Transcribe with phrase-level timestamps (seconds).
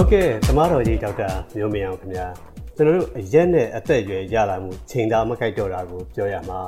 [0.00, 2.26] ဟုတ်ကဲ့သမားတော်ကြီးဒေါက်တာမျိုးမင်းအောင်ခင်ဗျာ
[2.76, 6.60] ကျွန်တော်တို့အရက်နဲ့အသက်အရွယ်ရလာမှုချိန်သားမခိုက်တော့တာကိုပြောရမှာ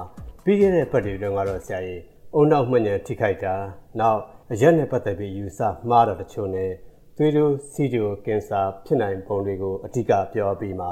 [0.45, 2.03] ပြီးခဲ့တဲ့ပတ်တွေတုန်းကတော့ဆရာကြီး
[2.35, 3.55] အုံနောက်မှညံထိခိုက်တာ
[4.01, 4.21] နောက်
[4.53, 6.71] အရက်နဲ့ပတ်သက်ပြီးယူဆမှားတာတချို့နဲ့
[7.17, 10.91] သွေးတိုးစီဂျိုကင်ဆာဖြစ်နိုင်ပုံတွေကိုအဓိကပြောပြီးမှာ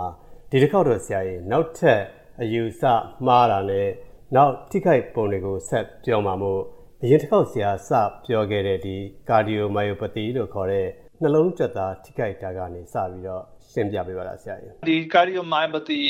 [0.51, 2.01] ဒီတစ်ခေါက်တော့ဆရာကြီးနောက်ထပ်
[2.41, 2.83] အယူဆ
[3.27, 3.89] မှားတာနဲ့
[4.37, 6.61] နောက်ထိခိုက်ပုံတွေကိုဆက်ပြောမှာမို့
[7.03, 7.91] အရင်တစ်ခေါက်ဆရာစ
[8.25, 8.97] ပြောခဲ့တဲ့ဒီ
[9.29, 10.89] ကာဒီယိုမိုင်ယိုပသီလို့ခေါ်တဲ့
[11.23, 16.01] နှလုံးကြက်သားထိခိုက်တာကနေစပြီးတော့ရှင်းပြပေးပါလားဆရာကြီးဒီ cardiomyopathy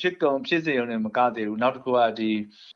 [0.00, 2.30] ဖြစ်ကုန်ဖြစ်စေရုံနဲ့မကသေးဘူးနောက်တစ်ခုကဒီ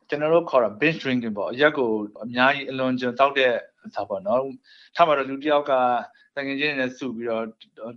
[0.09, 1.91] ကျွန်တော်တို့ခေါ်တာ binge drinking ပေါ့အရက်ကို
[2.25, 3.53] အများကြီးအလွန်ကျွံတောက်တဲ့
[3.95, 4.41] သာပေါ့နော်
[4.97, 5.73] ထားပါတော့လူတစ်ယောက်က
[6.37, 7.45] တကယ်ချင်းနဲ့စုပြီးတော့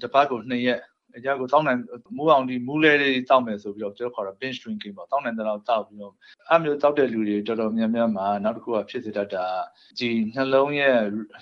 [0.03, 0.79] တပတ်ကို2ရက်
[1.17, 1.79] အရာကိုတောင်းနိုင်
[2.17, 6.13] မူအောင်ဒီမူးလဲလေးတောက်မယ်ဆိုပြီးတော့ကျွန်တော်ခေါ်တာ binge drinking ပေါ့တောင်းနိုင်တဲ့လောက်တောက်ပြီးတော့
[6.51, 9.45] အမျိုးတောက်တဲ့လူတွေတော်တော်များများမှာနောက်တစ်ခုကဖြစ်စေတတ်တာ
[9.99, 10.97] ဒီနှလုံးရဲ့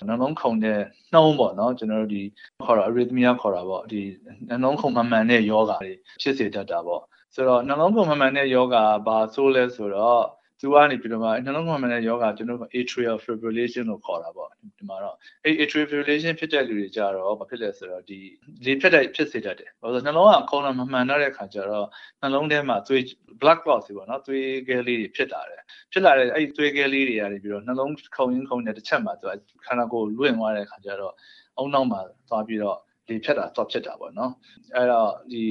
[0.08, 0.80] နှလုံးခုန်တဲ့
[1.14, 2.24] နှုံးပေါ့နော်ကျွန်တော်တို့ဒီ
[2.66, 4.02] ခေါ်တာ arrhythmia ခေါ်တာပေါ့ဒီ
[4.50, 7.02] နှလုံးခုန်မှန်မှန်တဲ့ယောဂါတွေဖြစ်စေတတ်တာပေါ့
[7.36, 10.24] ဆိုတော့နှလုံးခုန်မှန်မှန်တဲ့ယောဂါဘာဆိုလဲဆိုတော့
[10.60, 18.20] သူကနေပြီးတော့မှနှလုံးသွင်းတဲ့ယောဂကျွန်တော်တို့ atrial fibrillation လို့ခေါ်တာပေါ့ ဒီမှာတော့အဲ atrial fibrillation ဖြစ်တဲ့လူတွေကြတော့မဖြစ်လဲဆိုတော့ဒီ
[18.66, 21.88] လေဖြတ်တဲ့ဖြစ်စေတတ်တယ်ဘာလို့နှလုံးကခုံးတာမမှန်တော့တဲ့ခါကျတော့
[22.22, 23.02] နှလုံးထဲမှာသွေး
[23.42, 29.32] blood clot တွေပေါ့နော်သွေးခဲလေးတွေဖြစ်လာတယ်ဖြစ်လာတဲ့အဲ့ဒီသွေးခဲလေးတွေကနေပြီးတော့နှလုံးခုံရင်းခုံတဲ့တစ်ချက်မှာသူက
[29.66, 31.14] ခန္ဓာကိုယ်လွင့်သွားတဲ့ခါကျတော့
[31.58, 32.00] အုံနောက်မှာ
[32.30, 32.78] သွားပြီးတော့
[33.10, 34.32] လေဖြတ်တာတော့ဖြစ်တာပေါ့နော်
[34.76, 35.44] အဲ့တော့ဒီ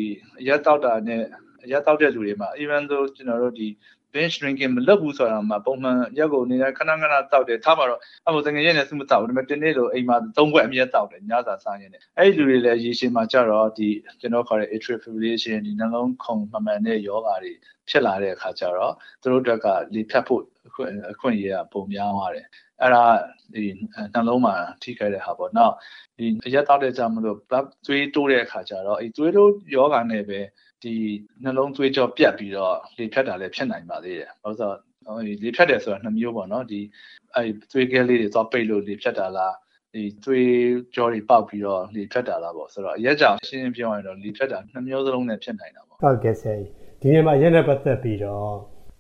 [0.49, 1.23] ရက်တောက်တာနဲ့
[1.73, 3.69] ရက်တောက်တဲ့လူတွေမှာ even though ကျွန်တော်တို့ဒီ
[4.13, 13.89] binge drinking မလုပ်ဘူးဆိုတာမှပုံမှန်ရက်ကိုနေခဏခဏတောက်တယ်ထားမှာတော့အမို့တကယ်ရနေစုမတောက်ဘူးဒါပေမဲ့ဒီနေ့လိုအိမ်မှာသုံးခွက်အမြဲတောက်တယ်ညစာစားရင်းနဲ့အဲ့ဒီလူတွေလည်းရေရှည်မှာကြတော့ဒီ
[14.21, 17.53] ကျွန်တော်ခေါ်တဲ့ atrial fibrillation ဒီနှလုံးခုန်မှန်မှန်တဲ့ယောဂါတွေ
[17.89, 18.93] ဖြစ်လာတဲ့အခါကျတော့
[19.23, 22.47] သူတို့အတွက်ကလေဖြတ်ဖို့အခွင့်အခွင့်အရေးကပုံများသွားတယ်
[22.83, 23.05] အဲ့ဒါ
[23.55, 23.65] ဒီ
[24.15, 25.75] နှလုံးမှာထိခိုက်တဲ့ဟာပေါ့နောက်
[26.19, 30.41] ဒီအရက်တောက်တဲ့ကြောင့်မလို့ blood သွေးတိုးတဲ့အခါကျတော့အဲသွေးတိုးယောဂါနဲ့ပဲ
[30.83, 30.95] ဒီ
[31.45, 34.69] နှလုံးသွေးကြောပြတ်ပြီးတော့လေဖြတ်တာလည်းဖြစ်နိုင်ပါသေးတယ်။ဘာလို့ဆို
[35.07, 36.81] တော့လေဖြတ်တယ်ဆိုတာနှစ်မျိုးပေါ့နော်ဒီ
[37.35, 39.55] အဲသွေးကဲလေးတွေသွားပိတ်လို့လေဖြတ်တာလား
[39.95, 40.51] ဒီသွေး
[40.95, 48.49] ကြောတွေပေါက်ပြီးတော့လေဖြတ်တာလားပေါ့ဆိုတော့အရက်ကြောင်ရှင်းရှင်းပြောရရင်တော့လေဖြတ်တာနှစ်မျိုးစလုံးနဲ့ဖြစ်နိုင်တာပေါ့ဟုတ်ကဲ့ဆရာကြီးဒီနေ့မှာရက်နဲ့ပတ်သက်ပြီးတော့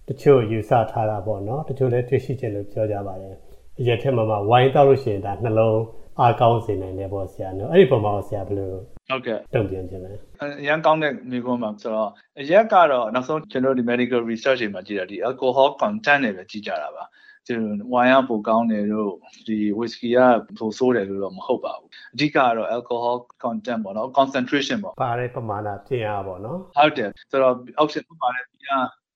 [0.08, 3.34] တချို့ယူဆထားတာပေါ့နော်တချို့လည်းတွေ့ရှိခြင်းလို့ပြောကြပါတယ်
[3.80, 5.78] အရက်ထဲမှာမှဝိုင်းတောက်လို့ရှိရင်ဒါနှလုံး
[6.20, 10.12] အားကောင်းစေနိုင်တယ်ပေါ့ဆရာနော်အဲ့ဒီပုံမှာဆရာဘယ်လိုဟုတ်ကဲ့တုံ့ပြန်ခြင်းလဲ
[10.60, 17.04] အရန်ကောင်းတဲ့မိကုန်းမှာဆိုတော့အရက်ကတော့နောက်ဆုံးကျွန်တော်ဒီ medical research တွေမှာကြည့်တာဒီ alcohol content တွေပဲကြည့်ကြတာပါ
[17.46, 17.54] ဒီ
[17.92, 19.12] ဝိုင်းရပိုကောင်းတယ်လို့
[19.46, 20.18] ဒီ whisky က
[20.58, 28.70] ပိုဆိုးတယ်လို့တော့မဟုတ်ပါဘူးအဓိကကတော့ alcohol content ပေါ့နော် concentration ပေါ့ပါတဲ့ပမာဏပြင်ရပါတော့ဟုတ်တယ်ဆိုတော့ option ပါတဲ့ဒီက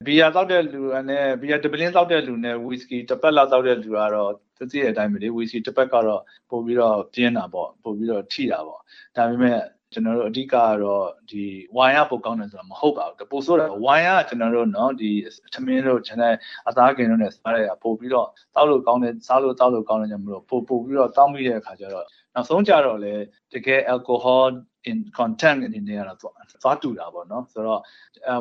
[0.05, 8.79] ဘီယာတောက်တဲ့လူနဲ့ဘီယာတပလင်းတောက်တဲ့လူနဲ့ဝီစကီတစ်ပတ်လောက်တောက်တဲ့လူကတော့သိတဲ့အတိုင်းပဲလေဝီစကီတစ်ပတ်ကတော့ပို့ပြီးတော့ပြင်းတာပေါ့ပို့ပြီးတော့ထိတာပေါ့
[9.15, 9.59] ဒါပေမဲ့
[9.93, 11.43] ကျွန်တော်တို့အဓိကကတော့ဒီ
[11.75, 15.11] ဝိုင်ရပိုကောင်းတယ်ဆိုတာမဟုတ်ပါဘူးပိုဆိုးတယ်ဝိုင်ရကျွန်တော်တို့เนาะဒီ
[15.53, 16.35] သမင်းတို့ကျွန်တော်
[16.69, 23.13] အသားကင်တို့နဲ့စားရတာပို့ပြီးတော့တောက်လို့ကောင်းတယ်စားလို့တောက်လို့ကောင်းတယ်ညမလို့ပို့ပို့ပြီးတော့တောက်မိတဲ့အခါကျတော့နောက်ဆုံးကြတော့လေ
[23.53, 24.51] တကယ် alcohol
[24.90, 27.80] in content အနေနဲ့ကတော့သွားတူတာပေါ့နော်ဆိုတော့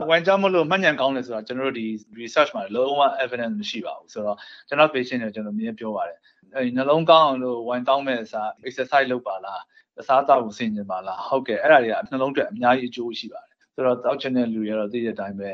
[0.09, 1.85] ဝိုင်းကြမလို့မှတ်ဉာဏ်ကောင်းတယ်ဆိုတော့ကျွန်တော်တို့ဒီ
[2.22, 4.38] research မှာလုံးဝ evidence မရှိပါဘူးဆိုတော့
[4.68, 6.19] ကျွန်တော် patient တွေကျွန်တော်မြင်ပြောပါတယ်
[6.56, 9.62] အဲနှလုံးကောင်းအောင်လို့ဝိုင်းတောင်းမဲ့အစား exercise လုပ်ပါလား
[10.00, 13.50] အစားအသောက်ကိုဆင်ကျင်ပါလားဟုတ်ကဲ့အဲ့ဒါတွေကနှလုံးအတွက်အများကြီးအကျိုးရှိပါတယ်
[13.81, 15.52] ဆိုတော့တောက်ချင်တဲ့လူတွေကတော့သိတဲ့အတိုင်းပဲ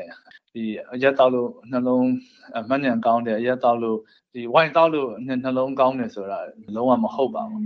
[0.54, 2.06] ဒီအရက်တောက်လို့နှလုံး
[2.68, 3.98] မှတ်ဉာဏ်ကောင်းတယ်အရက်တောက်လို့
[4.34, 6.38] ဒီဝိုင်တောက်လို့နှလုံးကောင်းတယ်ဆိုတာ
[6.76, 7.64] လုံးဝမဟုတ်ပါဘူး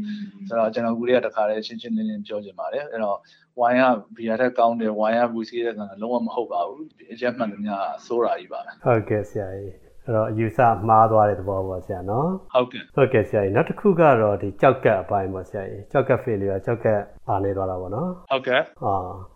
[0.49, 3.19] ဆိုတော့ကျွန်တော်ကူတွေကတခါလေးရှင်းရှင်းလင်းလင်းပြောချင်ပါတယ်အဲ့တော့
[3.61, 3.83] ဝိုင်က
[4.17, 7.75] ဘီယာထက်ကောင်းတယ်ဝိုင်ကဘူးစီးတဲ့ကောင်လုံးဝမဟုတ်ပါဘူးအရက်မှန်သမျှ
[8.07, 10.59] စိုးတာကြီးပါဟုတ်ကဲ့ဆရာကြီး အဲ့တော့ယူဆ
[10.89, 18.95] မှားသွားတဲ့သဘောပေါ့ဆရာနော်ဟုတ်ကဲ့ဟုတ်ကဲ့ဆရာကြီးနောက်တစ်ခုကတော့ဒီကြောက်ကက်အပိုင်းပေါ့ဆရာကြီးကြောက်ကက် failure ကြောက်ကက်အားနေသွားတာပေါ့နော်ဟုတ်ကဲ့အာ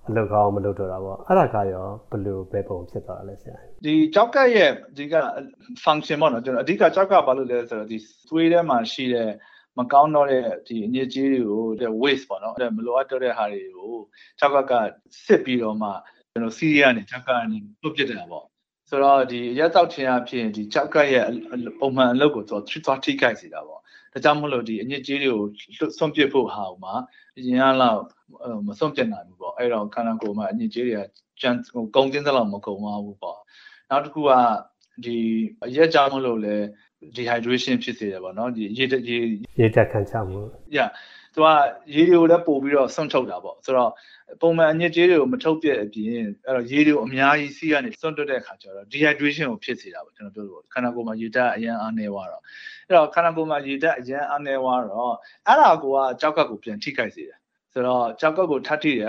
[0.08, 5.14] အလုပ်ကောင်းမလုပ်တော့တာပေါ့အဲ့ဒါကရောဘယ်လိုပဲပုံဖြစ်သွားတာလဲဆရာဒီကြောက်ကက်ရဲ့ဒီက
[5.84, 7.98] function ပေါ့နော်ကျွန်တော်အဓိကကြောက်ကဘာလို့လဲဆိုတော့ဒီ
[8.28, 9.30] သွေးထဲမှာရှိတဲ့
[9.78, 13.94] မကောင်းတော့တဲ့ဒီအညစ်အကြေးတွေကို waste ပေါ့နော်အဲ့မလိုအပ်တော့တဲ့ဟာတွေကို
[14.38, 14.72] ကြောက်ကက
[15.26, 15.90] စစ်ပြီးတော့မှ
[16.32, 18.46] ကျွန်တော်စီးရီကနေကြောက်ကနေလွတ်ပြစ်တယ်ပေါ့
[18.88, 21.24] ဆိုတော့ဒီရက်တောက်ခြင်းအဖြစ်ဒီကြောက်ကရဲ့
[21.80, 23.80] ပုံမှန်အလုပ်ကိုသူသွားထိခိုက်စေတာပေါ့
[24.12, 26.94] ဒါကြောင့်မလို့ဒီအညစ်အကြေးတွေကိုစွန့်ပစ်ဖို့ဟာဥမှာ
[27.38, 28.00] အရင်ကလောက်
[28.66, 31.00] မစွန့်ပစ်နိုင်ဘူးပေါ့အဲ့တော့ခန္ဓာကိုယ်မှာအညစ်အကြေးတွေက
[31.40, 31.56] ကျန်
[31.94, 33.38] ကုန်းတင်းသလောက်မကုန်းပါဘူးပေါ့
[33.90, 34.32] နောက်တစ်ခုက
[35.04, 35.18] ဒီ
[35.66, 36.56] အရက်ကြောင့်မလို့လဲ
[37.16, 39.18] dehydration ဖြစ်စေတယ်ပေါ့နော်ဒီရေရေ
[39.58, 40.40] ရေတက်ခံချမှု
[40.76, 40.90] yeah
[41.34, 41.48] သူက
[41.94, 43.90] ရေတွေကိုလည်းပို့ပြီးတော့ဆွန့်ထုတ်တာပေါ့ဆိုတော့
[44.40, 52.42] ပုံမှန်အညစ်အကြေးတွေကိုမထုတ်ပြတဲ့အပြင်အဲ့တော့ရေတွေကိုအများကြီးစီးကနေစွန့်တွတ်တဲ့အခါကျတော့ dehydration ကိုဖြစ်စေတာပေါ့ကျွန်တော်ပြောလို့ခန္ဓာကိုယ်မှာရေဓာတ်အရင်အားနေသွားတော့
[52.86, 55.14] အဲ့တော့ခန္ဓာကိုယ်မှာရေဓာတ်အရင်အားနေသွားတော့
[55.46, 57.38] အဲ့ဒါကိုကကြောက်ကပ်ကိုပြန်ထိခိုက်စေတယ်
[57.72, 59.08] စဆိုတော့ကြောက်ကကိုထပ်ထိတယ်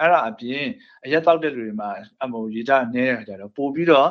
[0.00, 0.64] အဲ့ဒါအပြင်
[1.04, 1.90] အရက်တောက်တဲ့လူတွေမှာ
[2.22, 4.08] အမိုရေကြနဲတဲ့ခါကျတော့ပို့ပြီးတော့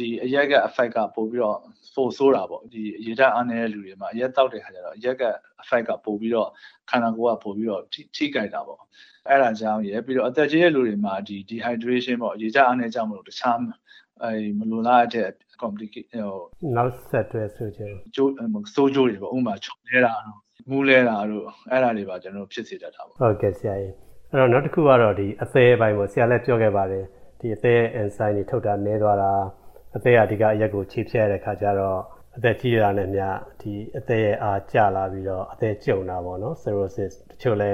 [0.00, 1.58] ဒီအရက်က effect ကပို့ပြီးတော့
[1.94, 5.24] ပိုဆိုးတာပေါ့ဒီရေဓာတ်အားနေတဲ့လူတွေမှာအရက်တောက်တဲ့ခါကျတော့အရက်က
[5.62, 6.48] effect ကပို့ပြီးတော့
[6.90, 8.80] ခန္ဓာကိုယ်ကပို့ပြီးတော့ထိကြိုက်တာပေါ့
[9.28, 13.56] အဲ့ဒါကြောင့်ရပြီးတော့အသက်ကြီးတဲ့လူတွေမှာဒီ dehydration ပေါ့ရေဓာတ်အားနေကြောင့်မလို့တခြား
[14.22, 15.28] အဲမလိုလားတဲ့
[15.62, 16.22] complicate ဟို
[16.76, 18.30] နောက်ဆက်တွဲဆိုချင်ကျိုး
[18.74, 20.12] စိုးကျိုးတွေပေါ့ဥပမာချုံနေတာ
[20.70, 23.94] မူးလဲတာတို့အဲ့ဒါတွေပါကျွန်တော်ဖြစ်စေတတ်တာပေါ့ဟုတ်ကဲ့ဆရာကြီး
[24.30, 27.04] အဲ့တော့နောက်တစ်ခုကတော့ဒီအသေးပိုင်းပေါ့ဆရာလည်းပြောခဲ့ပါတယ်
[27.40, 29.32] ဒီအသေး enzyme တွေထုတ်တာနည်းသွားတာ
[29.96, 31.98] အသက်အဓိကအရက်ကိုခြေဖြဲတဲ့ခါကျတော့
[32.36, 33.22] အသက်ကြီးရတာနဲ့မြ
[33.60, 37.70] ဒီအသက်ရဲ့အားကျလာပြီးတော့အသက်ကျုံတာပေါ့နော် cirrhosis တချို့လဲ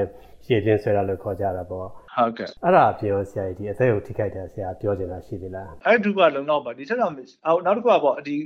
[0.53, 8.37] ရေပြင်းဆွဲတာလို့ခေါ်ကြတာပေါ့ဟုတ်ကဲ့အဲ့ဒါအပြင်ရောဆရာကြီးဒီအသက်ကိုထိခိုက်တယ်ဆရာပြောချင်တာရှိသေးလားအဲ့ဒုကလုံတော့ပါဒီချက်တော့နောက်တစ်ခုကပေါ့ဒီ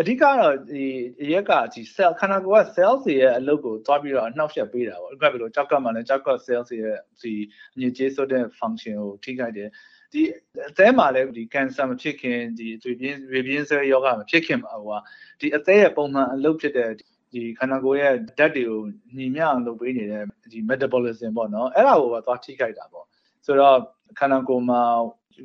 [0.00, 0.84] အဓိကတော့ဒီ
[1.32, 7.32] ရက်ကဒီ cell ခန္ဓာကိုယ်က cells တွေရဲ့အလုပ်ကိုသွားပြီးတော့အနှောက်အယှက်ပေးတာပေါ့ဥပမာဘယ်လိုကြောက်ကမှလည်းကြောက်က cells တွေရဲ့ဒီ
[7.76, 9.68] အညစ်အကြေးဆိုတဲ့ function ကိုထိခိုက်တယ်
[10.12, 10.22] ဒီ
[10.68, 15.00] အသေးမှာလည်းဒီ cancer မဖြစ်ခင်ဒီသွေးပြင်းသွေးပြင်းဆွဲယောဂမဖြစ်ခင်မှာဟိုက
[15.40, 16.90] ဒီအသေးရဲ့ပုံမှန်အလုပ်ဖြစ်တဲ့
[17.32, 18.80] ဒီခန္ဓာကိုယ်ရဲ့ဓာတ်တွေကို
[19.16, 23.06] ညီမျှအောင်လုပ်ပေးနေတဲ့ဒီ metabolism ပေါ့နော်အဲ့ဒါကိုပဲသွားထိခိုက်တာပေါ့
[23.46, 23.78] ဆိုတော့
[24.18, 24.82] ခန္ဓာကိုယ်မှာ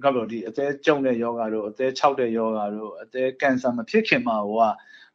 [0.03, 4.63] ကပြောဒီအသေးကျုံတဲ့ယောဂါတို့အသေးခြောက်တဲ့ယောဂါတို့အသေးကင်ဆာမဖြစ်ခင်မှာဟိုက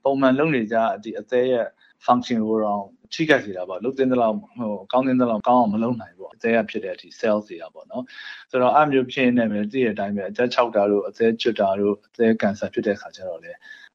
[0.04, 1.66] ပုံမှန်လုပ်နေကြဒီအသေးရဲ့
[2.06, 2.82] function ကိုတော့
[3.14, 8.04] ထိခိုက်စေတာပေါ့လုပ်တဲ့လောက်ဟိုကောင်းတဲ့လောက်ကောင်းအောင်မလုပ်နိုင်ဘူးအသေးကဖြစ်တဲ့ဒီ cells တွေอ่ะပေါ့နော်
[8.50, 13.52] ဆိုတော့အမျိုးဖြစ်နေတယ်သိတဲ့အတိုင်းပဲအသက်ခြောက်တာတို့အသေးကျွတ်တာတို့အသေးကင်ဆာဖြစ်တဲ့ခါကျတော့လေ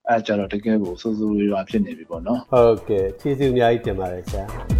[0.09, 4.70] အဲကြတော့တကယ်ကိုစိုးစိုးရွားဖြစ်နေပြီပေါ့နော်ဟုတ်ကဲ့ကျေးဇူးအများကြီးတင်ပါတယ်ဆရာ